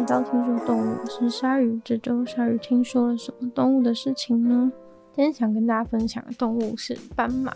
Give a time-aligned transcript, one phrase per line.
[0.00, 1.78] 来到听说动物，是鲨鱼。
[1.84, 4.72] 这周鲨鱼听说了什么动物的事情呢？
[5.14, 7.54] 今天想跟大家分享的动物是斑马。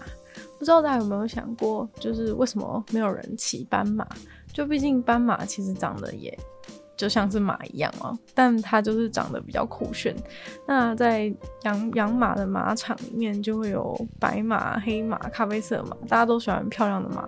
[0.59, 4.07] 不知道大家有没有想过，就是为什么没有人骑斑马？
[4.53, 6.39] 就毕竟斑马其实长得也
[6.99, 10.14] 就像是马一样哦，但它就是长得比较酷炫。
[10.67, 17.26] 那在养养马的马场里面，就会有白马、黑马、咖啡色马，大家都喜欢漂亮的马。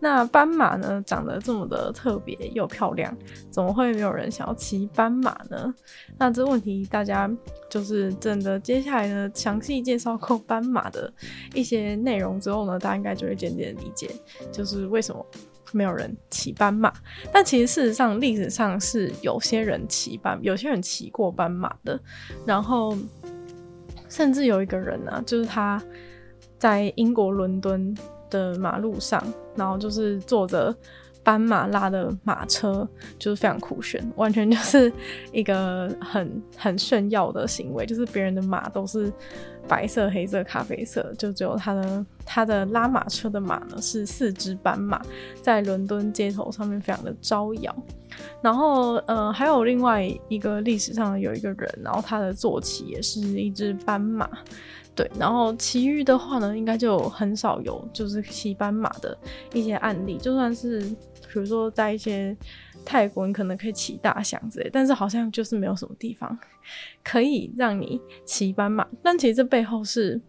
[0.00, 3.16] 那斑马呢，长得这么的特别又漂亮，
[3.50, 5.74] 怎么会没有人想要骑斑马呢？
[6.16, 7.28] 那这问题大家
[7.68, 11.12] 就是真的，接下来呢，详细介绍过斑马的
[11.52, 14.08] 一些内容之后呢，大家应该就会渐渐理解，
[14.52, 15.26] 就是为什么
[15.72, 16.92] 没有人骑斑马。
[17.32, 22.00] 但其实事实上，历史上是有些人骑斑，有些人骑过斑马的。
[22.46, 22.96] 然后，
[24.08, 25.82] 甚至有一个人呢、就是他
[26.56, 27.94] 在英国伦敦
[28.30, 29.22] 的马路上，
[29.56, 30.74] 然后就是坐着
[31.22, 32.88] 斑马拉的马车，
[33.18, 34.92] 就是非常酷炫，完全就是
[35.32, 37.84] 一个很很炫耀的行为。
[37.84, 39.12] 就是别人的马都是
[39.66, 45.02] 白色、黑色、咖啡色，就只有他的他的拉马车的马呢是四只斑马，
[45.42, 47.76] 在伦敦街头上面非常的招摇。
[48.40, 54.28] 然后，呃，还有另外一个历史上有一个人，然后他的坐骑也是一只斑马。
[54.98, 59.16] 对，然后其余的话呢，应该就很少有就是骑斑马的
[59.54, 60.18] 一些案例。
[60.18, 62.36] 就算是比如说在一些
[62.84, 66.36] 泰国，你可能可以骑大象之类，但是好像就是没有什么地方
[67.04, 68.84] 可以让你骑斑马。
[69.00, 70.20] 但其实这背后是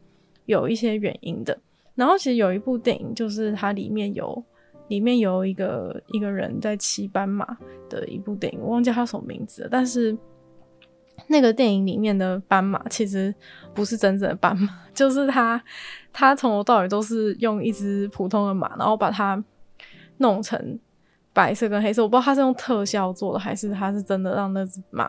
[0.46, 1.58] 有一些原因的。
[1.96, 4.44] 然后其实有一部电影，就是它里面有
[4.90, 7.58] 里面有一个一个人在骑斑马
[7.90, 10.16] 的一部电影，我忘记他什么名字了，但是。
[11.32, 13.34] 那个电影里面的斑马其实
[13.74, 15.64] 不是真正的斑马， 就是他，
[16.12, 19.42] 他从头到尾都是用一只普通的马，然后把它
[20.18, 20.80] 弄成
[21.32, 22.02] 白色跟黑色。
[22.02, 25.08] 我不知道他是用特效做的，还是他是真的让那只马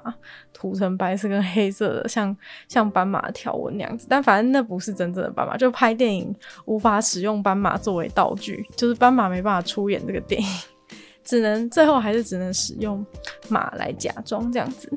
[0.53, 2.37] 涂成白色跟黑色的，像
[2.69, 4.07] 像斑马条纹那样子。
[4.09, 6.33] 但反正那不是真正的斑马，就拍电影
[6.67, 10.49] 无法使用斑马作为道具，就是斑马没办法出演这个电影，
[11.25, 13.05] 只能最后还是只能使用
[13.49, 14.93] 马来假装这样子。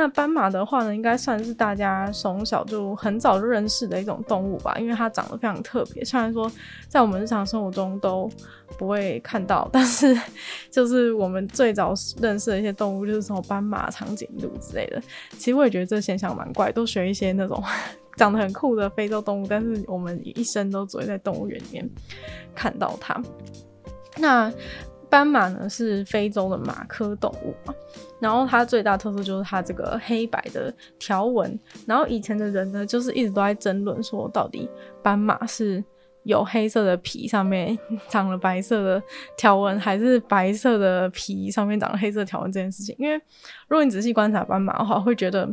[0.00, 6.02] 那斑马的话呢，应该算是大家从小就很早就认识的一种动物吧，因为它长得非常特别。
[6.02, 6.50] 虽然说
[6.88, 8.26] 在我们日常生活中都
[8.78, 10.18] 不会看到，但是
[10.72, 15.02] 就是我们最早认识的一些动物，就是什么斑马、长颈鹿之类的。
[15.32, 17.62] 其实我也觉得这现象蛮怪，都学一些那种
[18.16, 21.86] 长得很酷的非洲动物，但是我们一生都只会在动物园里面
[22.54, 23.22] 看到它。
[24.16, 24.50] 那
[25.10, 27.74] 斑马呢，是非洲的马科动物嘛，
[28.20, 31.58] 然后它最大特色就是它这个黑白的条纹。
[31.86, 34.68] 然后以前的人呢，就是一直都在争论说，到底
[35.02, 35.84] 斑马是
[36.22, 37.76] 有黑色的皮上面
[38.08, 39.02] 长了白色的
[39.36, 42.94] 条纹，还是白色的皮上面长了黑色条纹这件事情。
[42.98, 43.16] 因为
[43.68, 45.52] 如果你仔细观察斑马的话，会觉得。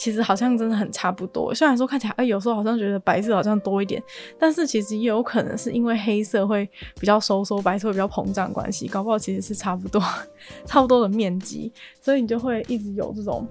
[0.00, 4.02] 其实好像真的很差不多，虽然说看起来，哎、有时候好像觉得白色好像多一点，
[4.38, 6.66] 但是其实也有可能是因为黑色会
[6.98, 10.02] 比较收缩，白色会比较膨胀关系，搞不好其实是差不多，
[10.64, 13.46] 差不多的面积，所以你就会一直有这种。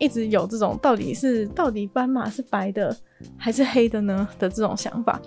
[0.00, 2.96] 一直有这种到底是到底斑马是白的
[3.36, 4.28] 还是黑的呢？
[4.38, 5.20] 的这种想法，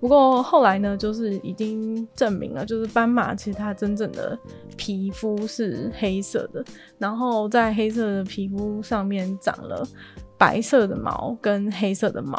[0.00, 4.38] 不过后来呢，就是已经证明了，就是斑马其实它真正的
[4.76, 6.64] 皮肤是黑色的，
[6.98, 9.86] 然后在黑色的皮肤上面长了
[10.38, 12.38] 白色的毛跟黑色的毛，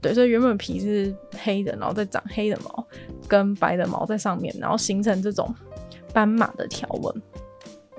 [0.00, 2.86] 对，所以原本皮是黑的，然后再长黑的毛
[3.26, 5.54] 跟白的毛在上面，然后形成这种
[6.12, 7.22] 斑马的条纹。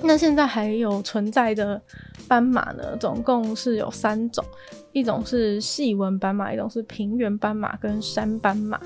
[0.02, 1.80] 那现在还有存在的
[2.28, 4.44] 斑马呢，总共是有三种，
[4.92, 8.80] 一种是细纹斑马，一种是平原斑马跟山斑马。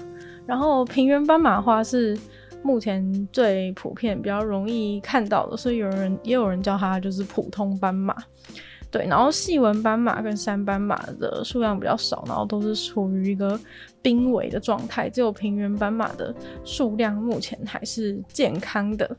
[0.45, 2.17] 然后平原斑马的话是
[2.63, 8.15] 目前最普遍、比较容易看到的，所以有人也有人叫它就是普通斑马。
[8.89, 13.59] 对，然后细纹斑马跟山斑马的数量比较少，然后都是处于一个
[14.01, 15.09] 濒危的状态。
[15.09, 19.09] 只有平原斑马的数量目前还是健康的。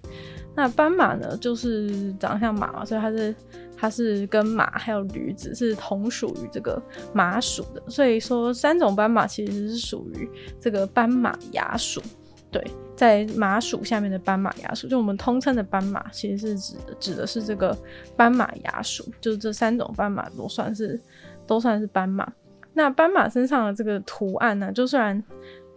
[0.54, 3.34] 那斑马呢，就是长得像马嘛，所以它是
[3.76, 6.80] 它是跟马还有驴子是同属于这个
[7.12, 7.82] 马属的。
[7.88, 10.28] 所以说，三种斑马其实是属于
[10.60, 12.00] 这个斑马亚属。
[12.52, 12.64] 对，
[12.94, 17.76] 在马属下面的斑马亚属，就我们通称的斑马，其实是指指的是这个
[18.16, 21.00] 斑马亚属，就是这三种斑马都算是
[21.48, 22.32] 都算是斑马。
[22.72, 25.20] 那斑马身上的这个图案呢，就虽然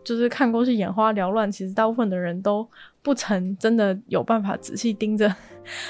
[0.03, 2.67] 就是看过去眼花缭乱，其实大部分的人都
[3.07, 5.33] 不曾真的有办法仔细盯着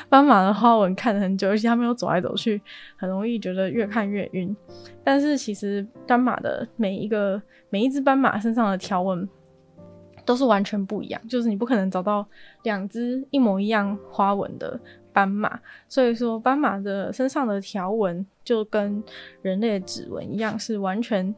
[0.07, 2.61] 斑马的花纹看了很久，而且他们又走来走去，
[2.95, 4.55] 很容易觉得越看越晕。
[5.03, 7.41] 但是其实斑马的每一个
[7.71, 9.27] 每一只斑马身上的条纹。
[10.25, 12.27] 都是完全不一样，就是你不可能找到
[12.63, 14.77] 两只一模一样花纹的
[15.13, 19.01] 斑马，所以说斑马的身上的条纹就跟
[19.41, 21.33] 人类的指纹一样，是完全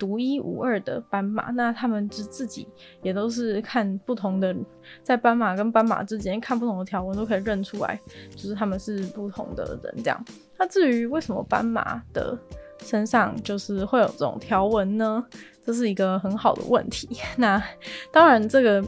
[0.00, 1.50] 独一无二的斑马。
[1.50, 2.66] 那他们自自己
[3.02, 4.56] 也都是看不同的，
[5.04, 8.00] 在斑马跟斑马之间看不同的条纹都可以认出来，
[8.34, 10.24] 就是他们是不同的人这样。
[10.58, 12.36] 那至于为什么斑马的
[12.82, 15.22] 身上就是会有这种条纹呢？
[15.64, 17.08] 这是一个很好的问题。
[17.36, 17.62] 那
[18.10, 18.82] 当然这个。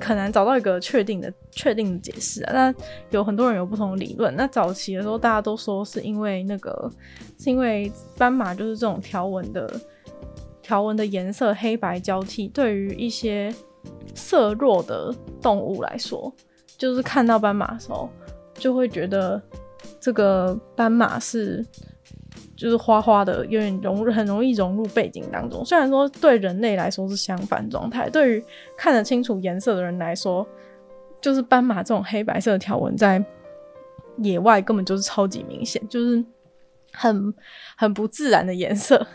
[0.00, 2.52] 很难找到一个确定的、确定的解释啊。
[2.52, 2.74] 那
[3.10, 4.34] 有很多人有不同的理论。
[4.36, 6.88] 那早期的时候，大家都说是因为那个，
[7.40, 9.68] 是因为斑马就是这种条纹的
[10.70, 13.52] 条纹的颜色黑白交替，对于一些
[14.14, 15.12] 色弱的
[15.42, 16.32] 动物来说，
[16.78, 18.08] 就是看到斑马的时候，
[18.54, 19.42] 就会觉得
[19.98, 21.66] 这个斑马是。
[22.56, 25.64] 就是花花的，有点融入，很容易融入背景当中。
[25.64, 28.44] 虽然说对人类来说是相反状态，对于
[28.76, 30.46] 看得清楚颜色的人来说，
[31.22, 33.24] 就是斑马这种黑白色的条纹在
[34.18, 36.22] 野外根本就是超级明显，就是
[36.92, 37.32] 很
[37.78, 39.06] 很不自然的颜色，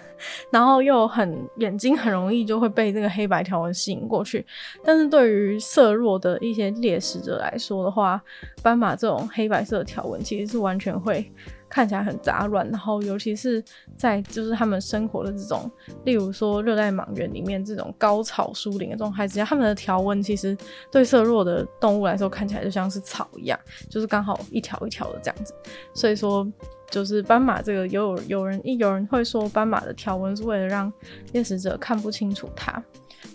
[0.51, 4.45] 然后又很眼睛很容易就会被这个黑白条纹吸引过去。
[4.83, 8.21] 但是对于色弱的一些猎食者来说的话，
[8.62, 11.31] 斑马这种黑白色的条纹其实是完全会。
[11.67, 13.62] 看起来很杂乱，然后尤其是
[13.97, 15.69] 在就是他们生活的这种，
[16.06, 20.56] 例如说热带莽原里面这种高草疏林的这种海子，他们的条纹其实
[20.89, 23.59] 对色弱的动物来说看起来就像是草一样，
[23.89, 25.53] 就是刚好一条一条的这样子。
[25.94, 26.47] 所以说，
[26.90, 30.92] 就是斑马这个有有人一有人会说斑马的条纹是为了让
[31.34, 32.82] 猎食者看不清楚它，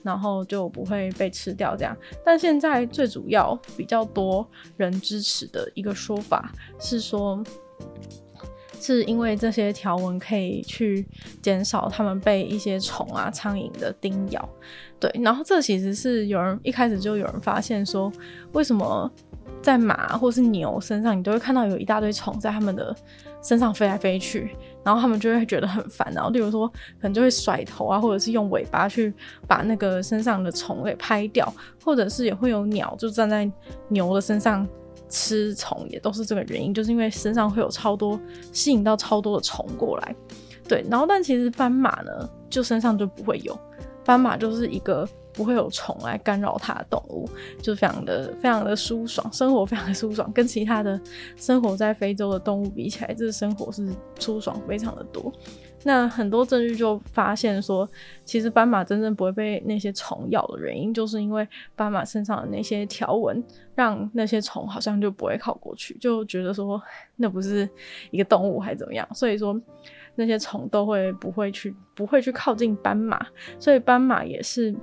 [0.03, 1.97] 然后就不会被吃掉这样。
[2.25, 7.43] 但现在最主要比较多人支持的一个说法是说。
[8.83, 11.07] 是因为这些条纹可以去
[11.43, 14.49] 减少它们被一些虫啊、苍蝇的叮咬，
[14.99, 15.11] 对。
[15.23, 18.11] 然后这其实是有人一开始就有人发现说，
[18.53, 19.13] 为什么
[19.61, 22.97] 在马或是牛身上，你都会看到有一大堆虫在它们的
[23.43, 26.13] 身上飞来飞去，然后他们就会觉得很烦。
[26.15, 29.13] 然后例如说，可能就会甩头啊，或者是用尾巴去
[29.47, 31.53] 把那个身上的虫给拍掉，
[31.85, 33.51] 或者是也会有鸟就站在
[33.89, 34.67] 牛的身上。
[35.13, 38.17] 吃虫也都是这个原因，就是因为身上会有超多
[38.53, 40.15] 吸引到超多的虫过来，
[40.69, 40.87] 对。
[40.89, 43.59] 然后但其实斑马呢，就身上就不会有，
[44.11, 47.31] 斑马就是一个不会有虫来干扰它的动物，
[47.63, 51.01] 就非常的非常的舒爽，生活非常的舒爽，跟其他的
[51.37, 55.33] 生活在非洲的动物比起来，这生活是舒爽非常的多。
[55.85, 57.89] 那很多证据就发现说，
[58.25, 61.47] 其实斑马真正不会被那些虫咬的原因，就是因为
[61.77, 63.41] 斑马身上的那些条纹，
[63.77, 66.83] 让那些虫好像就不会靠过去，就觉得说
[67.15, 67.69] 那不是
[68.11, 69.59] 一个动物还怎么样，所以说
[70.15, 73.27] 那些虫都会不会去不会去靠近斑马，
[73.59, 74.75] 所以斑马也是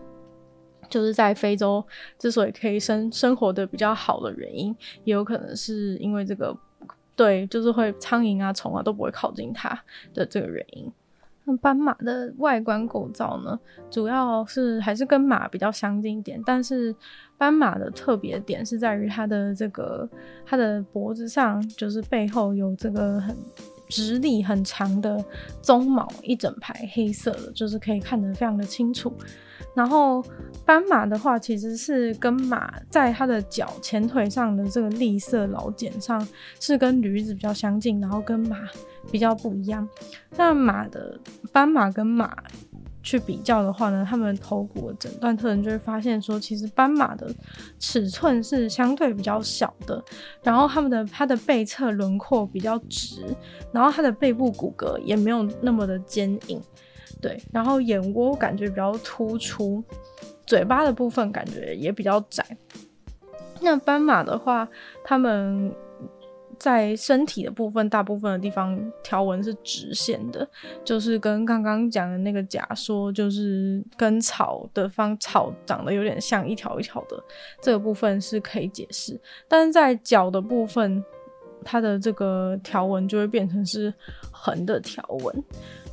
[0.89, 1.83] 就是在非洲
[2.17, 6.55] 之所以可以生生活的比较好的原因，也有可能是因为这个。
[7.17, 9.75] 对，就是会苍蝇啊、虫啊都不会靠近它
[10.13, 10.93] 的这个原因。
[11.45, 13.59] 那斑马的外观构造呢，
[13.89, 16.95] 主要是还是跟马比较相近一点，但是
[17.35, 20.07] 斑马的特别点是在于它的这个
[20.45, 23.35] 它的脖子上，就是背后有这个很
[23.87, 25.23] 直立很长的
[25.61, 29.13] 鬃毛，一整排黑色的，就是可以看得非常的清楚。
[29.73, 30.23] 然后
[30.65, 36.25] 斑马的话，其实是跟马在它的脚前腿上的这个栗色老茧上
[36.59, 38.57] 是跟驴子比较相近，然后跟马
[39.11, 39.87] 比较不一样。
[40.35, 41.19] 那马的
[41.51, 42.35] 斑马跟马
[43.07, 47.33] 去比较的话呢，他们头骨的诊断特征就会发现说，其实斑马的
[47.79, 50.03] 尺寸是相对比较小的，
[50.43, 53.23] 然后他们的它的背侧轮廓比较直，
[53.71, 56.61] 然后它的背部骨骼也没有那么的坚硬。
[57.21, 59.81] 对，然后眼窝感觉比较突出，
[60.45, 62.45] 嘴巴的部分感觉也比较窄。
[63.61, 64.67] 那斑马的话，
[65.01, 65.73] 它们
[66.59, 70.47] 在身体的部分，大部分的地方条纹是直线的，
[70.83, 77.23] 就是跟刚刚讲的那个假说，就是跟草的方草长得有点像一条一条的，
[77.61, 79.19] 这个部分是可以解释。
[79.47, 81.03] 但是在脚的部分，
[81.63, 83.93] 它的这个条纹就会变成是
[84.31, 85.43] 横的条纹。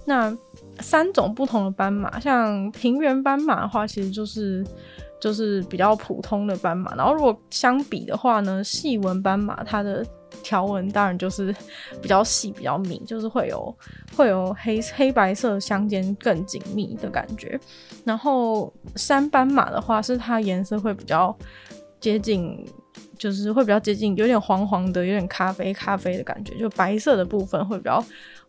[0.07, 0.37] 那
[0.81, 4.63] 三种不同的斑马，像平原斑马的话，其实就是
[5.19, 6.95] 就是比较普通的斑马。
[6.95, 10.05] 然后如果相比的话呢，细纹斑马它的
[10.45, 11.53] 条纹当然就是
[12.01, 13.77] 比较细、比较密，就是会有
[14.17, 17.59] 会有黑黑白色相间更紧密的感觉。
[18.05, 21.37] 然后三斑马的话，是它颜色会比较
[21.99, 22.65] 接近
[23.19, 28.05] 就是会比较接近，有点黄黄的，有点咖啡咖啡的感觉，就白色的部分会比较。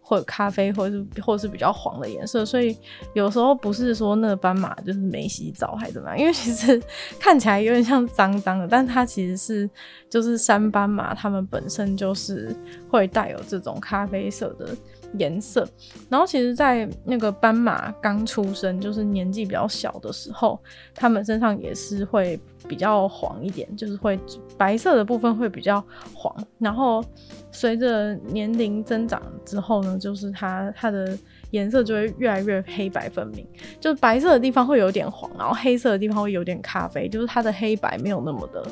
[0.07, 2.77] 或咖啡，或是或是比较黄的颜色，所以
[3.15, 6.79] 有时候不是说那斑马就是没洗澡还是怎么样，因为其实
[7.19, 9.67] 看起来有点像脏脏的，但它其实是
[10.07, 12.55] 就是山斑马，它们本身就是
[12.88, 14.77] 会带有这种咖啡色的
[15.17, 15.67] 颜色。
[16.09, 20.59] 然后其实，在那个斑马刚出生，就是年纪比较小的时候，
[20.93, 24.19] 它们身上也是会比较黄一点，就是会
[24.57, 25.83] 白色的部分会比较
[26.13, 27.03] 黄，然后。
[27.51, 31.17] 随着年龄增长之后呢，就是它它的
[31.55, 33.47] 颜色就会越来越黑白分明，
[33.79, 38.63] 就是白色的地方会有点黄，然后黑色的地方会有点咖啡，就是它的黑白没有那么的，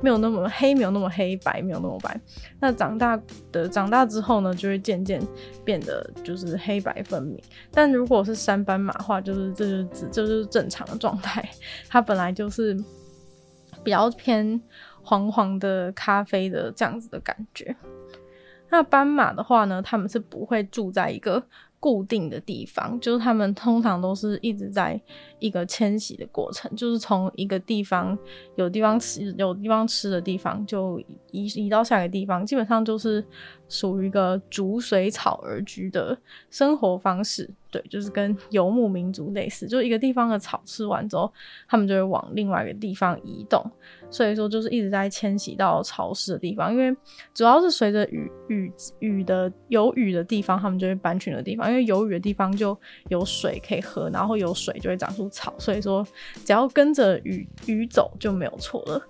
[0.00, 2.18] 没有那么黑，没有那么黑白，没有那么白。
[2.60, 5.20] 那长大的长大之后呢，就会渐渐
[5.64, 7.42] 变得就是黑白分明。
[7.72, 11.46] 但如果是山斑马的话，就是这就是这就是正常的状态，
[11.88, 12.76] 它本来就是
[13.82, 14.60] 比较偏
[15.02, 17.74] 黄黄的咖啡的这样子的感觉。
[18.70, 21.42] 那斑马的话呢，他们是不会住在一个
[21.80, 25.00] 固定的地方，就是他们通常都是一直在
[25.38, 28.16] 一个迁徙的过程，就是从一个地方
[28.56, 30.98] 有地方吃有地方吃的地方，就
[31.30, 33.24] 移移到下一个地方，基本上就是
[33.68, 36.16] 属于一个逐水草而居的
[36.50, 37.48] 生活方式。
[37.70, 41.30] 对，就是跟游牧民族类似，就一个地方的草吃完之后，
[41.68, 43.62] 他们就会往另外一个地方移动。
[44.08, 46.96] 所以说，就是一直在迁徙到潮湿的地方，因为
[47.34, 52.74] 主要是随着雨雨雨的有雨的地方，他们就会搬去那个地方，因为有雨的地方就
[53.10, 56.06] 有水可以喝，然后有水就会长出草，所以说
[56.44, 59.02] 只要跟着雨雨走就没有错了。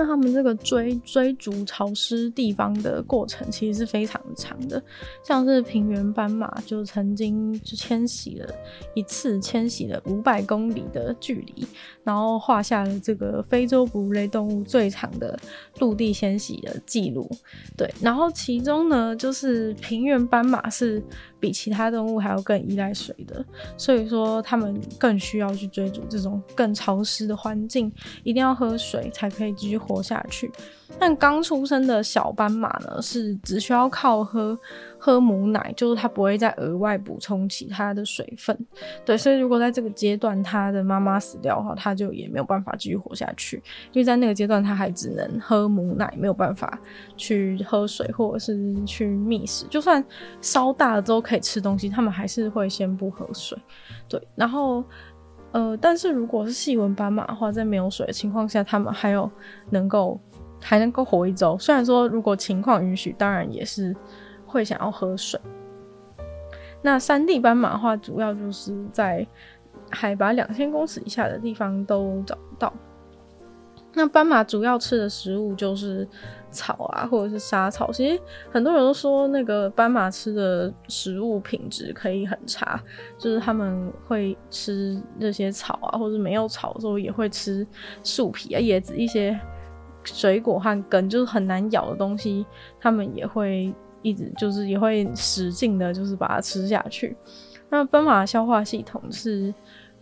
[0.00, 4.82] 那他们这个追追逐潮湿地方的过程其实是非常长的，
[5.22, 8.48] 像是平原斑马就曾经就迁徙了
[8.94, 11.66] 一次，迁徙了五百公里的距离，
[12.02, 15.38] 然后画下了这个非洲哺乳类动物最长的
[15.80, 17.28] 陆地迁徙的记录。
[17.76, 21.02] 对，然后其中呢，就是平原斑马是。
[21.40, 23.42] 比其他动物还要更依赖水的，
[23.78, 27.90] 所以说他们更需要去追逐这种更潮湿的环境，
[28.24, 30.50] 一定要喝水才可以继续活下去。
[30.98, 34.58] 但刚出生的小斑马呢，是只需要靠喝
[34.98, 38.58] 喝母奶，就是它不会再额外补充其他的水分。
[39.04, 46.76] 对，所以如果在这个阶段它的妈妈死掉的话，它就也没有办法继续活下去，因为在那个阶段它还只能喝母奶，没有办法
[47.16, 49.66] 去喝水或者是去觅食。
[49.70, 50.04] 就算
[50.40, 53.56] 稍大了之后可以吃东西，它们还是会先不喝水。
[54.08, 54.84] 对，然后
[55.52, 59.30] 呃，但是如果是细纹斑马的话，在没有水的情况下，它们还有
[59.70, 60.18] 能够。
[60.62, 63.96] 还能够活一周，虽然说如果情况允许，当然也是
[64.44, 65.40] 会想要喝水。
[66.82, 69.26] 那山地斑马的话，主要就是在
[69.88, 72.70] 海拔两千公尺以下的地方都找不到。
[73.94, 76.06] 那斑马主要吃的食物就是
[76.50, 77.90] 草啊，或者是沙草。
[77.92, 78.20] 其实
[78.50, 82.82] 很多人都说，那个斑马吃的食物品质可以很差，
[83.18, 87.66] 就是他们会吃这些草啊，或者没有草的时候也会吃
[88.02, 89.38] 树皮啊、叶子一些。
[90.02, 92.46] 水果和根就是很难咬的东西，
[92.80, 93.70] 他们也会
[94.00, 97.14] 一直就是也会使劲的，就是把它吃下去。
[97.68, 99.52] 那斑马消化系统是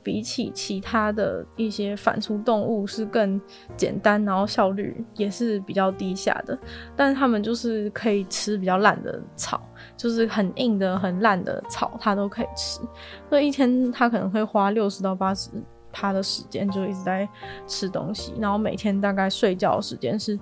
[0.03, 3.41] 比起其他的一些反刍动物是更
[3.77, 6.59] 简单，然后效率也是比较低下的。
[6.97, 9.61] 但是他们就是可以吃比较烂的草，
[9.97, 12.81] 就是很硬的、很烂的草，它都可以吃。
[13.29, 15.51] 所以一天它可能会花六十到八十。
[15.91, 17.27] 趴的时间就一直在
[17.67, 20.39] 吃东西，然后每天大概睡觉的时间是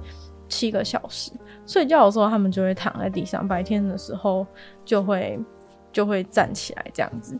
[0.49, 1.31] 七个小时。
[1.65, 4.45] 睡觉的时候，他们就会躺在地上；白天的时候，
[4.85, 5.39] 就会
[5.93, 7.39] 就会站起来这样子。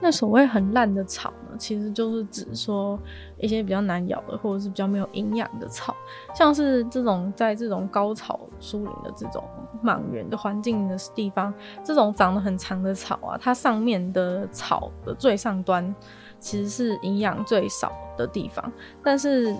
[0.00, 2.98] 那所谓很烂的草呢，其实就是指说
[3.38, 5.94] 一些比较难咬的，或者是比较没有营养的草，
[6.34, 9.44] 像是这种在这种高草疏林的这种
[9.82, 11.52] 莽原的环境的地方，
[11.84, 15.94] 这种长得很长的草啊，它上面的草的最上端。
[16.42, 18.72] 其实是营养最少的地方，
[19.04, 19.54] 但是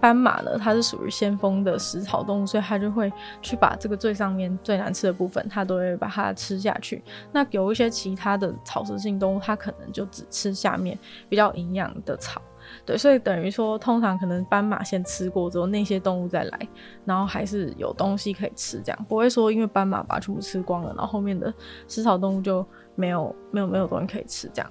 [0.00, 7.02] 斑马呢，它是属于先锋的食草动物，所以它就会去把这个最上面最难吃的部分，它都会把它吃下去。
[7.32, 10.98] 那有一些其他的草食性动物，它可能就只吃下面
[11.28, 12.40] 比较营养的草。
[12.84, 16.68] 对，所以等于说，通常可能斑马先吃过之后，那些动物再来，
[17.04, 21.52] 然后还是有东西可以吃，这样不会说因为斑马把全部吃光了，然后后面的
[21.88, 24.70] 食草动物就没有没有没有东西可以吃这样。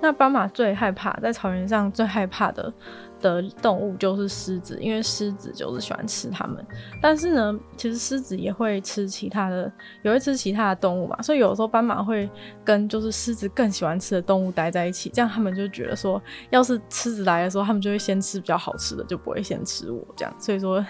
[0.00, 2.72] 那斑马最害怕在草原上最害怕的
[3.20, 6.64] 的动物就是狮子，因为狮子就是喜欢吃它们。
[7.02, 9.70] 但是呢，其实狮子也会吃其他的，
[10.02, 11.20] 也会吃其他的动物嘛。
[11.22, 12.28] 所以有时候斑马会
[12.64, 16.20] 跟就是狮子更喜欢吃的动物待在一起，这样他们就觉得说，
[16.50, 20.34] 要是狮子来的时候，他们就会先吃比较好吃的，就不会先吃我这样。
[20.38, 20.84] 所以说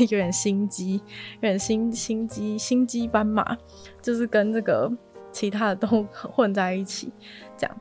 [0.00, 1.02] 有点心机，
[1.34, 3.56] 有点心心机，心机斑马
[4.00, 4.90] 就是跟这个
[5.30, 7.12] 其他的动物混在一起
[7.56, 7.76] 这样。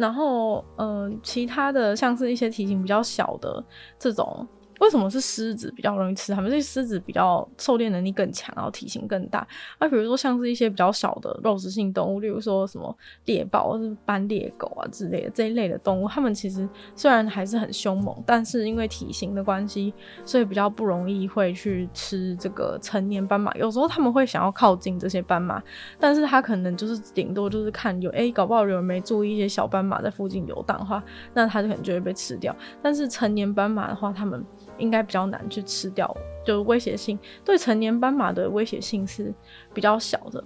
[0.00, 3.62] 然后，嗯、呃，其他的像是一些体型比较小的
[3.98, 4.46] 这种。
[4.80, 6.50] 为什么是狮子比较容易吃它们？
[6.50, 9.46] 这狮子比较狩猎能力更强，然后体型更大。
[9.78, 12.96] 那、比如说像是一些比较小的肉食性动物，例如说什么
[13.26, 19.92] 猎豹或是斑鬣狗啊之类的这一类的动物，它们其实虽然还是很凶猛，但是因为体型的关系，
[20.24, 23.52] 所以比较不容易会去吃这个成年斑马。
[23.54, 25.62] 有时候他们会想要靠近这些斑马，
[25.98, 31.02] 但是它可能就是顶多就是看有哎、搞不好有人没注意一些小斑马在附近游荡的话，
[31.34, 32.56] 那它就可能就会被吃掉。
[32.82, 34.42] 但是成年斑马的话，它们
[34.80, 36.12] 应该比较难去吃掉，
[36.44, 39.32] 就是威胁性对成年斑马的威胁性是
[39.74, 40.42] 比较小的。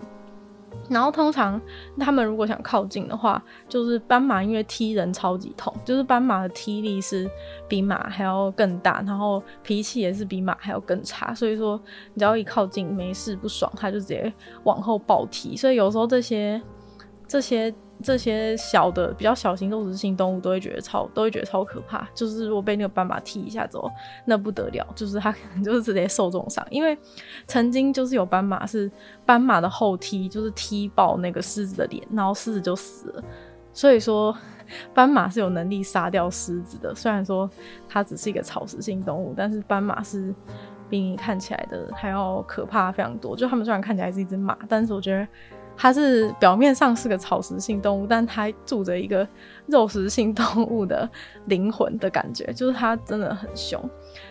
[0.90, 1.58] 然后通常
[1.98, 7.30] 他们如果想靠近的话，就是斑马因为踢人超级痛，就是斑马的踢力是
[7.68, 11.32] 比马还要更大，然后脾气也是比马还要更差。
[11.32, 11.80] 所以说，
[12.12, 14.30] 你只要一靠近没事不爽，它就直接
[14.64, 15.56] 往后暴踢。
[15.56, 16.60] 所以有时候这些
[17.26, 17.74] 这些。
[18.02, 23.90] 这些小的比较小型肉食性动物都会觉得超都会觉得超可怕，就是如果被那个斑马踢一下之后，
[24.24, 26.66] 那不得了，就是它可能就是直接受重伤。
[26.70, 26.98] 因为
[27.46, 28.90] 曾经就是有斑马是
[29.24, 33.22] 斑马的后踢，就是踢爆那个狮子的脸，然后狮子就死了。
[33.72, 34.36] 所以说
[34.92, 37.48] 斑马是有能力杀掉狮子的，虽然说
[37.88, 40.34] 它只是一个草食性动物，但是斑马是
[40.90, 43.36] 比你看起来的还要可怕非常多。
[43.36, 45.26] 就它们虽然看起来是一只马，但是我觉得。
[45.76, 49.26] 它是表面上是个草食性动物，但它住着一个
[49.66, 51.08] 肉食性动物的
[51.46, 53.80] 灵魂的感觉，就是它真的很凶。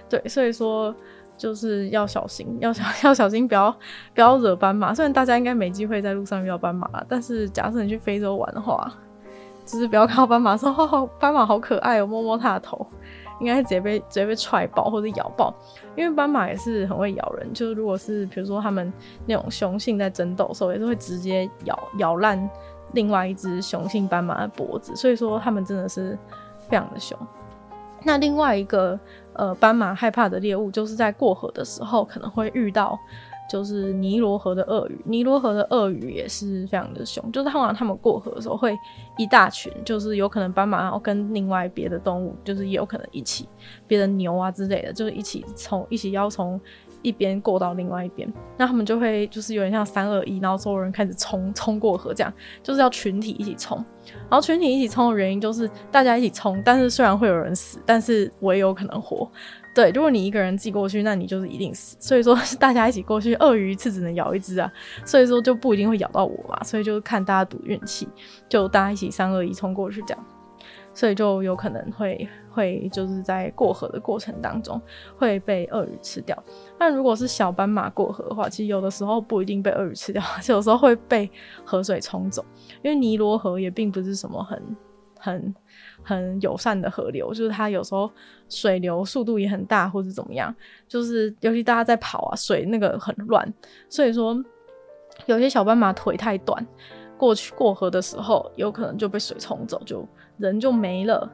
[0.09, 0.95] 对，所以说
[1.37, 3.71] 就是要小心，要 小要小心，不要
[4.13, 4.93] 不要惹斑马。
[4.93, 8.93] 虽然大家应该没机会在路上遇到斑马，但是假设你去非洲玩的话，
[9.65, 12.85] 就是不要看斑马说“哦，斑马好可爱哦”，摸摸它的头。
[13.43, 15.53] 应该是直接被直接被踹爆或者咬爆，
[15.95, 17.53] 因为斑马也是很会咬人。
[17.53, 18.91] 就是如果是比如说他们
[19.25, 22.49] 那种雄性在争斗的时候，也是会直接咬咬烂
[22.93, 24.95] 另外一只雄性斑马的脖子。
[24.95, 26.17] 所以说他们真的是
[26.69, 27.17] 非常的凶。
[28.05, 28.99] 那另外一个
[29.33, 32.97] 呃斑马害怕的猎物，就是在过河的时候可能会遇到。
[33.53, 37.23] 就是尼罗河的鳄鱼，尼罗河的鳄鱼也是非常的凶。
[37.31, 38.75] 就是通常他们过河的时候会
[39.15, 43.47] 一大群，就是有可能斑马然后跟另外别的动物，就是也有可能一起，
[43.85, 46.59] 别的牛啊之类的，就是一起从一起要从
[47.03, 48.27] 一边过到另外一边。
[48.57, 53.77] 那他们就会就是有点像三二一，然后所有人开始冲冲过河，这样就是要群体一起冲。
[54.29, 59.29] 然后群体一起冲的原因就是大家一起冲，但是虽然会有人死，但是我也有可能活。
[59.73, 61.97] 对，如果你一个人寄过去，那你就是一定死。
[61.99, 64.71] 所以说是大家一起过去，鳄鱼一次只能咬一只啊，
[65.03, 66.63] 所以说就不一定会咬到我嘛。
[66.63, 68.07] 所以就是看大家赌运气，
[68.47, 70.25] 就大家一起三二一冲过去这样，
[70.93, 74.79] 所以就有可能会会就是在过河的过程当中
[75.17, 76.37] 会被鳄鱼吃掉。
[76.77, 81.27] 但如果是小斑马过河的话，其实有的时候不一定被鳄鱼吃掉， 有时候会被
[81.65, 82.45] 河水冲走，
[82.83, 84.61] 因为尼罗河也并不是什么很
[85.23, 85.55] 很。
[86.05, 88.11] 很友善的河流，就是它有时候
[88.49, 90.53] 水流速度也很大，或者怎么样，
[90.85, 93.53] 就是尤其大家在跑啊，水那个很乱，
[93.87, 94.37] 所以说
[95.25, 96.67] 有些小斑马腿太短，
[97.17, 100.05] 过去过河的时候有可能就被水冲走，就
[100.37, 101.31] 人就没了。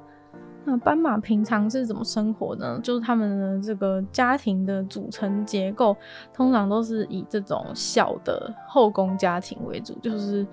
[0.65, 2.80] 那斑马平常是怎么生活呢？
[2.84, 5.97] 就是他们的这个家庭的组成结构，
[6.32, 10.45] 通常都是以这种小的后宫家庭为主，就是。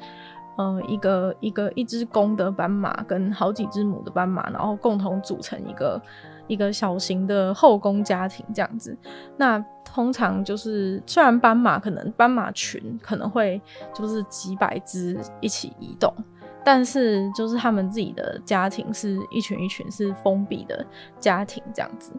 [0.57, 6.01] 呃，一个一个一只公的斑马跟好几只母的斑马，然后共同组成一个
[6.47, 8.97] 一个小型的后宫家庭这样子。
[9.37, 13.61] 那通常就是，虽然斑马可能斑马群可能会
[13.95, 16.12] 就是几百只一起移动，
[16.64, 20.85] 但是就是他们自己的家庭是一群一群是封闭的
[21.19, 22.12] 家庭这样子。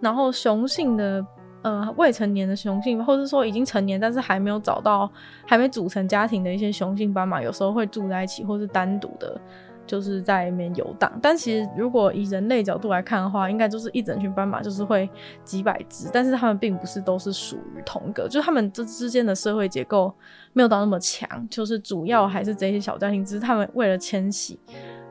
[0.00, 1.22] 然后雄性的。
[1.62, 5.08] 呃，未成年的雄性，或者说已经成年但是还没有找到、
[5.46, 9.40] 还没组成家庭的一些雄性斑马，有时候会住在一起，或是单独的，
[9.86, 11.12] 就是在里面游荡。
[11.22, 15.08] 但其实，如果以人类角度来看的话，应该就是一整群斑马，就是会
[15.44, 20.12] 几百只，但是他们并不是都是属于同一个，就是他们这之间的社会结构
[20.52, 24.58] 没有到那么强，就是主要还是这些小家庭，只是他们为了迁徙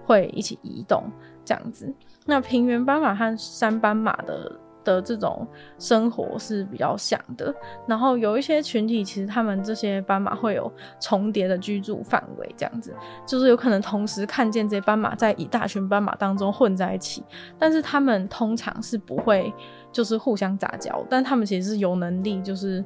[0.06, 1.02] 会一起移动
[1.46, 1.94] 这样子。
[2.26, 4.52] 那平原斑马和山斑马的。
[4.84, 7.54] 的这种生活是比较像的，
[7.88, 12.94] 然后有一些群体，其实他们这些斑马会有重叠的居住范围，这样子
[13.26, 17.24] 就是有可能同时看见这些斑马在一大群斑马当中混在一起，
[17.60, 19.54] 但是他们通常是不会
[19.92, 22.84] 就是互相杂交，但他们其实是有能力就是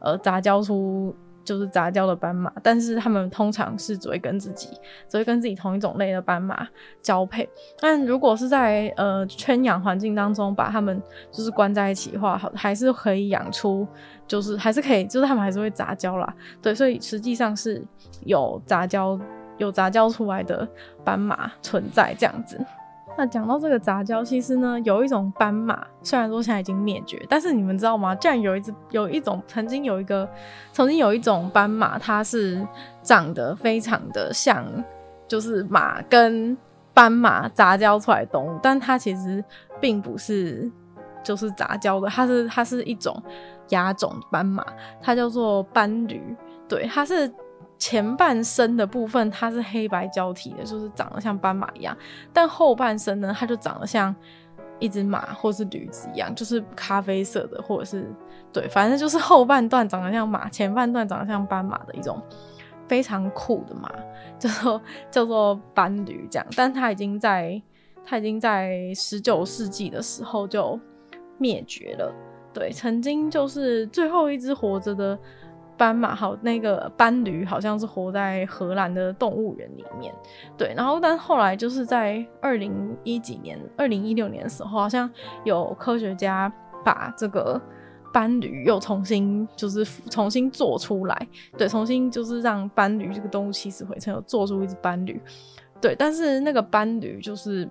[0.00, 1.14] 呃杂交出。
[1.46, 4.68] 就是杂交的斑马，但是它们通常是只会跟自己，
[5.08, 6.66] 只会跟自己同一种类的斑马
[7.00, 7.48] 交配。
[7.80, 13.86] 但如果是在呃圈养环境当中把它们就是关在一起的话，好还是可以养出，
[14.26, 16.34] 就是还是可以，就是它们还是会杂交啦。
[16.60, 17.80] 对，所以实际上是
[18.24, 19.18] 有杂交，
[19.56, 20.68] 有杂交出来的
[21.04, 22.58] 斑马存在这样子。
[23.18, 28.14] 那讲到这个杂交，其实呢，有一种斑马，虽然说现在已经灭绝，但是你们知道吗？
[28.14, 30.28] 竟然有一只，有一种曾经有一个，
[30.72, 32.66] 曾经有一种斑马，它是
[33.02, 34.66] 长得非常的像，
[35.26, 36.56] 就是马跟
[36.92, 39.42] 斑马杂交出来的动物，但它其实
[39.80, 40.70] 并不是，
[41.24, 43.22] 就是杂交的，它是它是一种
[43.70, 44.62] 亚种斑马，
[45.00, 46.22] 它叫做斑驴，
[46.68, 47.32] 对，它是。
[47.78, 51.96] 前半身的部分它是黑白交替的，就是长得像斑马一样，
[52.32, 54.14] 但后半身呢，它就长得像
[54.78, 58.10] 一只马或是驴子一样，就是咖啡色的，或者是
[58.52, 62.20] 对，反正就是后半段长得像马，前半段长得像斑马的一种
[62.88, 63.92] 非常酷的马，
[64.38, 67.60] 叫做叫做斑驴这样，但它已经在
[68.04, 70.80] 它已经在十九世纪的时候就
[71.36, 72.10] 灭绝了，
[72.54, 75.18] 对，曾经就是最后一只活着的。
[75.76, 80.14] 斑马好，那个斑驴好像是活在荷兰的动物园里面，
[80.56, 80.72] 对。
[80.74, 85.10] 然后，但后来就是在二零一几年，二零一六年的时候，好像
[85.44, 86.50] 有科学家
[86.84, 87.60] 把这个
[88.12, 95.20] 斑驴又重新就是重新做出来，对，重新就是让斑驴这个动物起死回生，有做出一只斑驴，
[95.80, 95.94] 对。
[95.94, 97.68] 但是那个斑驴就是，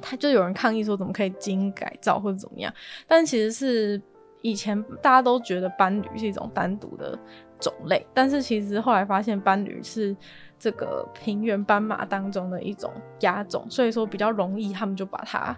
[0.00, 2.74] 他就有人抗议说，怎么可以基因改造或者怎么样？
[3.06, 4.02] 但其实是。
[4.42, 7.18] 以前大家都觉得斑驴是一种单独的
[7.58, 10.16] 种类，但是其实后来发现斑驴是
[10.58, 15.56] 这个平原斑马当中的一种亚种，所以说比较容易，他们就把它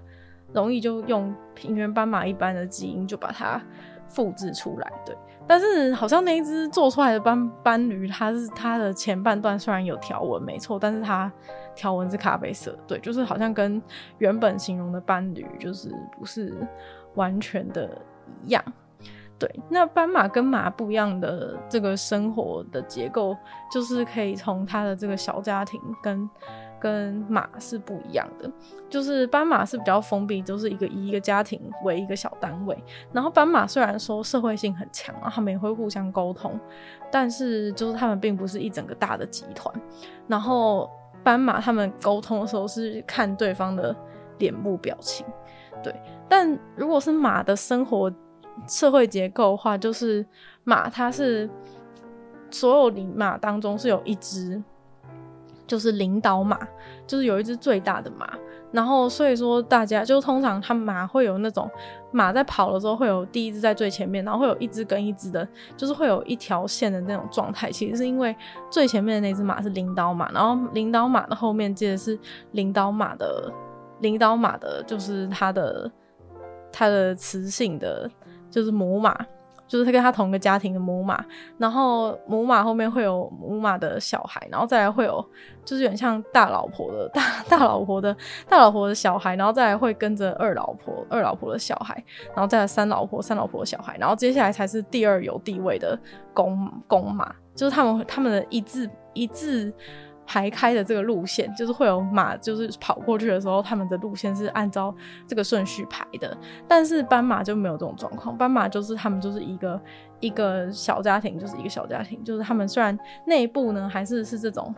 [0.53, 3.61] 容易就用平原斑马一般的基因就把它
[4.09, 4.91] 复制出来。
[5.05, 5.15] 对，
[5.47, 11.31] 但是好像那一只做出来的斑斑驴，它是它的前半段虽然有条纹没错，但是它
[11.77, 13.81] 条纹是咖啡色，对，就是好像跟
[14.19, 16.67] 原本形容的斑驴就是不是
[17.15, 18.01] 完全的。
[18.45, 18.63] 一样，
[19.39, 23.37] 对，那斑马跟马不一样的这个生活的结构，
[23.73, 26.29] 就是可以从它的这个小家庭跟
[26.79, 28.51] 跟马是不一样的，
[28.89, 32.77] 就是斑马是比较封闭，就是一个以一个家庭为一个小单位，
[33.13, 36.59] 然后斑马虽然说社会性很强，他们也会互相沟通，
[37.11, 39.75] 但是就是他们并不是一整个大的集团，
[40.27, 40.89] 然后
[41.23, 43.95] 斑马他们沟通的时候是看对方的
[44.39, 45.27] 脸部表情。
[45.83, 45.95] 对，
[46.29, 48.13] 但如果是马的生活
[48.69, 50.25] 社会结构的话，就是
[50.65, 51.49] 马它是
[52.51, 54.63] 所有领马当中是有一只，
[55.67, 56.59] 就是领导马，
[57.07, 58.29] 就是有一只最大的马。
[58.73, 61.69] 然后所以说大家就通常他马会有那种
[62.13, 67.71] 马在跑的时候会有第一只在最前面，然后会有一只跟一只的，就是会有一条线的那种状态。
[67.71, 68.37] 其实是因为
[68.71, 72.17] 最前面的那只马是领导马，然后领导马的后面接的是
[72.53, 73.53] 领导马的。
[74.01, 75.91] 领导马的就是它的，
[76.73, 78.11] 它的雌性的，
[78.51, 79.15] 就是母马，
[79.67, 81.25] 就是它跟它同一个家庭的母马。
[81.59, 85.25] 然后母马后面会有母马的小孩，然后再来会有，
[85.65, 88.17] 就是有点像大老婆的大大老婆的
[88.49, 92.03] 大老婆的小孩，然后再来会跟着二老婆二老婆的小孩，
[92.35, 95.99] 然后再来三老婆三老婆的小孩，然后接下来才是第二有地位的
[96.33, 99.73] 公公马，就是他们他们的一字一字。
[100.31, 104.95] 排开的这个路线，就是会有马，就是跑过去的时候，他们的路线是按照
[105.27, 106.39] 这个顺序排的。
[106.69, 109.81] 但是斑马就没有这种状况，斑马就是他们就是一个
[110.21, 114.73] 一个小家庭，就是一个小家庭，就是他们虽然内部呢还是是这种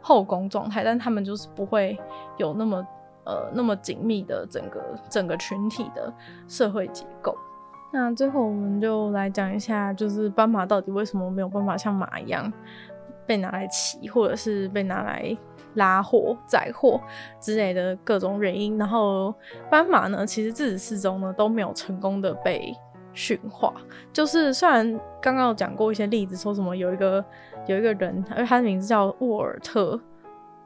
[0.00, 1.98] 后宫状态，但他们就是不会
[2.38, 2.82] 有那么
[3.26, 6.10] 呃那么紧密的整个整个群体的
[6.48, 7.36] 社会结构。
[7.92, 12.50] 那最后我们就来讲一下，就是斑马到底为什么没有办法像马一样。
[13.26, 15.36] 被拿来骑，或者是被拿来
[15.74, 17.00] 拉货、载货
[17.40, 19.34] 之类的各种原因，然后
[19.70, 22.74] 斑马呢，其实自始至终呢都没有成功的被
[23.12, 23.72] 驯化。
[24.12, 27.24] 就是虽然刚刚有讲过一些例子，说什么有一个
[27.66, 30.00] 有一个人，而他的名字叫沃尔特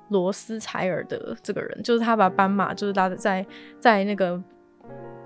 [0.09, 3.47] 罗斯柴尔德，这个人就是他把斑马就是拉在
[3.81, 4.42] 在那个。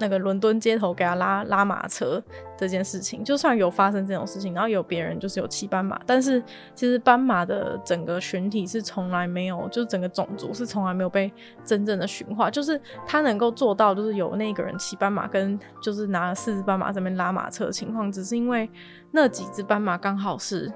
[0.02, 2.20] 那个伦敦街头给他拉拉马车
[2.58, 6.42] 这件事情，就算有发生这种事情，然后有别人就是有骑斑马，但是
[6.74, 11.32] 其实斑马的整个群体是从来没有，就是整个种族是从来没有被
[11.64, 18.68] 真正的驯化，就是他能够做到，就是有那个人骑斑马跟就是拿了四只斑马在那边拉马车的情况，只是因为
[19.12, 20.72] 那几只斑马刚好是。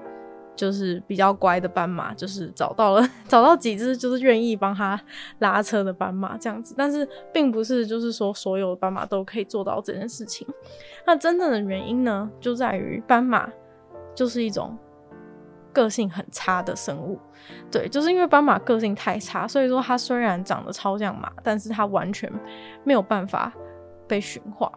[0.57, 4.99] 就是比较乖的斑马，就是找到了 找到几只就是愿意帮他
[5.39, 10.45] 拉车的斑马这样子，但是并不是就是说所有的斑马都可以做到这件事情。
[11.05, 13.47] 那真正的原因呢，就在于斑马
[14.13, 14.77] 就是一种
[15.71, 17.19] 个性很差的生物，
[17.71, 22.31] 对，就是因为斑马个性太差，所以说它虽然长得超像马，但是它完全
[22.83, 23.53] 没有办法
[24.07, 24.71] 被驯化。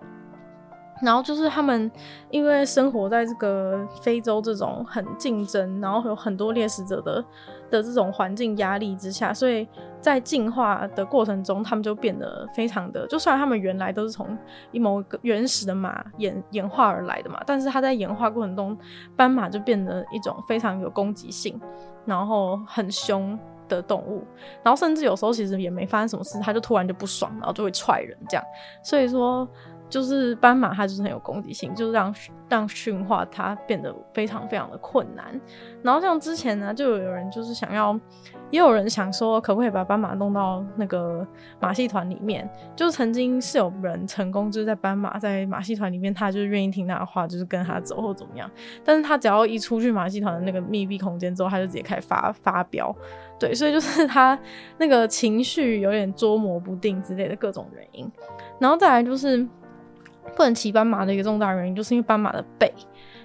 [1.02, 1.90] 然后就是他们，
[2.30, 7.24] 因为生活在这个非洲这种很竞争，然后有很多猎食者的
[7.70, 9.66] 的这种环境压力之下，所以
[10.00, 13.06] 在进化的过程中，他们就变得非常的。
[13.06, 14.36] 就算他们原来都是从
[14.72, 18.76] 一某个原始的马演演化而来的嘛，但是它在演化过程中，
[19.16, 21.58] 斑马就变得一种非常有攻击性，
[22.04, 24.22] 然后很凶的动物。
[24.62, 28.44] 然后甚至有时候其实也没发生什么事，它就突然就不爽，然后就会踹人这样。
[28.82, 29.48] 所以说。
[29.90, 32.14] 就是斑马，它就是很有攻击性，就是让
[32.48, 35.38] 让驯化它变得非常非常的困难。
[35.82, 37.98] 然后像之前呢，就有人就是想要，
[38.50, 41.26] 也有人想说，可不可以把斑马弄到那个
[41.58, 42.48] 马戏团里面？
[42.76, 48.48] 就曾经是有人成功，就是在斑马在马戏团里面，他就愿意听他的话，就是跟他走或怎么样。
[48.84, 52.94] 但是他只要一出去马戏团的那个密闭空间之后，他就直接开始发发飙，
[53.38, 54.38] 对，所以就是他
[54.78, 58.08] 那个情绪有点捉摸不定之类的各种原因。
[58.60, 59.44] 然后再来就是。
[60.36, 62.72] 不能骑斑马的一个重大原因，就是因为斑马的背。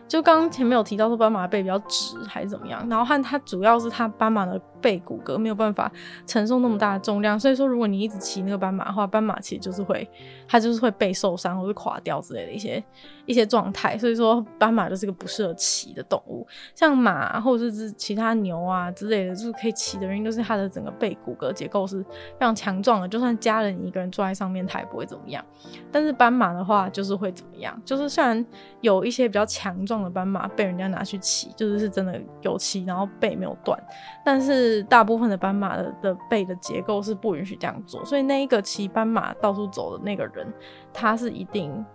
[0.07, 5.91] 就刚刚前面有提到说斑马的背比较直还是怎么样，然后和它主要是它斑马的背骨骼没有办法
[6.27, 10.07] 承受那么大的重量，所以说如果你一直骑那个斑马的话，斑马其实就是会
[10.47, 12.83] 它就是会背受伤或者垮掉之类的一些
[13.25, 16.45] 一些状态，所以说斑马就是个不适合骑的动物。
[16.75, 25.43] 像马或者是其他牛啊之类的，就是可以骑的原因，就是它的整个背骨骼结构是非常强壮的，就算家人一个人坐在上面，它也不会怎么样。
[25.91, 27.81] 但是斑马的话，就是会怎么样？
[27.83, 28.45] 就是虽然
[28.81, 29.95] 有一些比较强壮。
[29.95, 33.81] 的斑马被人家拿去骑，就是是真的有骑，然后背没有断。
[34.25, 40.47] 但是大部分的斑马的的背的结构是不允许这样做，所以那一个骑斑马到处走的那个人，
[40.93, 41.85] 他是一定。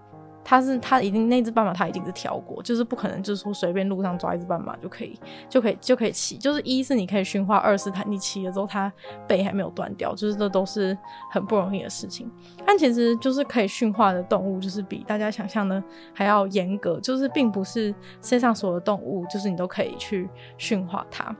[0.43, 8.91] 他是他一定那只斑马，他一定是挑过，就是不可能就是说随便路上抓一只斑马就可以就可以就可以骑，就是一是你可以驯化，二是他你骑了之后它
[9.29, 10.97] 背还没有断掉，就是这都是
[11.31, 12.29] 很不容易的事情。
[12.67, 15.81] 但其实就是可以驯化的动物，就是比大家想象的
[16.15, 17.89] 还要严格，就是并不是
[18.23, 21.37] 世界上所有的动物就是你都可以去驯化它，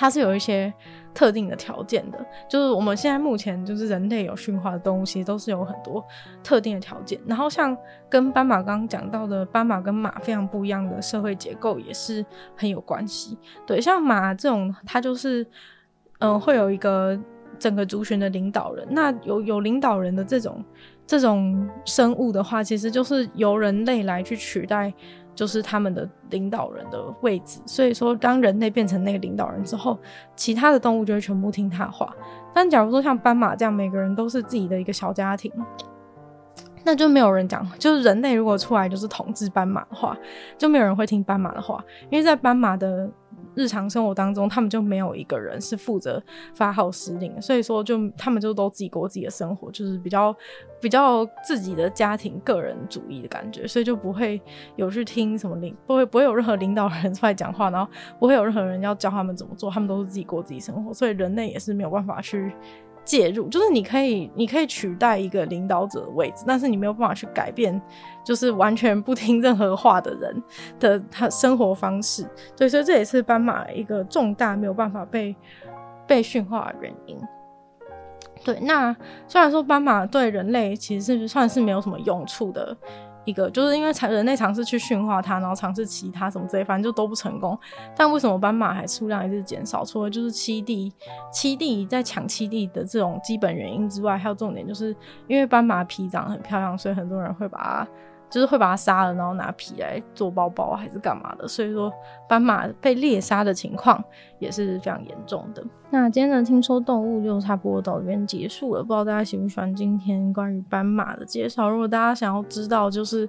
[0.00, 0.72] 它是有一些。
[1.12, 6.00] 特定的条件的，就是我们现在目前就是人类有驯化的动物，其实都是有很多
[6.40, 7.20] 特定的条件。
[7.26, 7.76] 然后像
[8.08, 13.36] 跟斑马刚刚讲到的，斑马跟马非常不一样的社会结构也是很有关系。
[13.66, 15.44] 对，像马这种，它就是
[16.20, 17.18] 嗯、会有一个
[17.58, 18.86] 整个族群的领导人。
[18.92, 20.64] 那有有领导人的这种
[21.04, 24.94] 这种生物的话，其实就是由人类来去取代。
[25.40, 29.98] 就是他们的领导人的位置，所以说当人类变成那个领导人之后，
[30.36, 32.14] 其他的动物就会全部听他话。
[32.52, 35.50] 但假如说像斑马这样，每个人都是自己的一个小家庭，
[36.84, 37.66] 那就没有人讲。
[37.78, 40.14] 就是人类如果出来就是统治斑马的话，
[40.58, 43.10] 就没有人会听斑马的话，因为在斑马的。
[43.54, 46.22] 日常生活当中，他们就没有一个人是负责
[46.54, 50.34] 发号施令，所以说就他们就都自己过自己的生活，就是比较
[50.80, 54.40] 比较自己的家庭个人主义的感觉，所以就不会
[54.76, 62.52] 有去听什么领，不会不会有任何领导人 出来讲话，然后不会有任何人要教他们怎么做，他们都是自己过自己生活，所以人类也是没有办法去。
[63.10, 67.82] 介入，就是你可以，你可以取代一个领导者的位置，但是你没有办法去改变，
[68.22, 70.42] 就是完全不听任何话的人
[70.78, 72.24] 的他生活方式。
[72.56, 75.34] 对，所以这也是斑马一个重大没有办法被
[76.06, 77.18] 被驯化的原因。
[78.44, 78.96] 对，那
[79.26, 82.76] 虽然说斑马对人类其实是算是没有什么用处的。
[83.24, 87.58] 一个就是因为尝人类尝试去驯化它，然后尝试其他什么之类，反正就都不成功。
[87.96, 89.84] 但为什么斑马还数量一直减少？
[89.84, 90.92] 除了就是栖地，
[91.32, 97.88] 栖地在抢栖地的这种基本原因之外，还有重点就是因为斑马皮长得很漂亮，所以很多人会把它。
[98.30, 101.92] 就是会把它杀了，然后拿皮来做包包还是干嘛的，所以说
[102.28, 104.02] 斑马被猎杀的情况
[104.38, 105.62] 也是非常严重的。
[105.90, 111.68] 那今天的听说动物就差不多到这边结束了，不知道大家喜不喜欢今天关于斑马的介绍。
[111.68, 113.28] 如果大家想要知道就是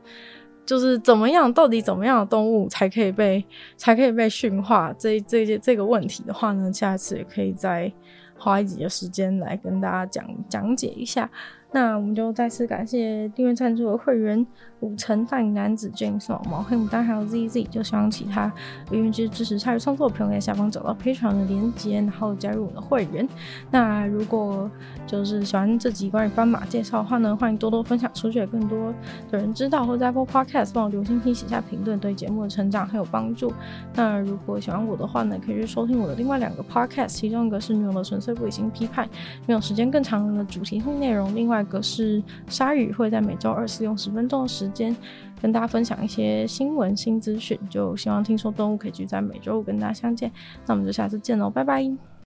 [0.66, 3.44] 就是怎么样，到底怎么样的动物才可以被
[3.78, 7.92] 才可以被驯化这这些这个问题的话呢，下次也可以再
[8.38, 11.28] 花一集的时间来跟大家讲讲解一下。
[11.74, 14.46] 那我们就再次感谢订阅赞助的会员
[14.82, 18.52] 五层大男子 James 毛毛黑牡丹还有 ZZ，就希望其他
[18.92, 23.26] 愿意支支持参与创作的朋友在下方找到赔偿的连接，然后加入我们的会员。
[23.70, 24.70] 那如果
[25.08, 28.94] 就是喜欢这集关于斑马介绍的话呢，欢迎多多分享出去，更多
[29.30, 33.54] 的人知道，或在播 Podcast 帮我留心听、写下评论，对节目的成长很有帮助。
[33.96, 39.08] 那如果喜欢我的话呢，可以去收听我的另外两个 Podcast，其中一个是女友的纯粹不理性批判，
[39.46, 41.61] 没有时间更长的主题性内容，另外。
[41.62, 44.96] 那个是鲨鱼会在每周二使用十分钟的时间
[45.40, 50.32] 跟大家分享一些新闻新资讯，就希望听说动物可以聚在每周五跟大家相见，
[50.66, 52.11] 那我们就下次见喽，拜拜。